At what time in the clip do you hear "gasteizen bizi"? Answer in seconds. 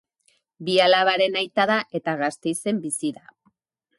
2.23-3.15